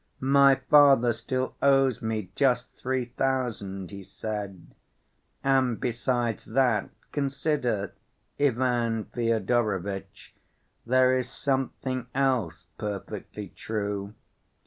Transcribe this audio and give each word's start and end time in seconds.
'My 0.19 0.55
father 0.55 1.13
still 1.13 1.53
owes 1.61 2.01
me 2.01 2.31
just 2.35 2.73
three 2.75 3.05
thousand,' 3.05 3.91
he 3.91 4.01
said. 4.01 4.73
And 5.43 5.79
besides 5.79 6.43
that, 6.45 6.89
consider, 7.11 7.93
Ivan 8.39 9.05
Fyodorovitch, 9.13 10.33
there 10.87 11.15
is 11.15 11.29
something 11.29 12.07
else 12.15 12.63
perfectly 12.79 13.49
true. 13.49 14.15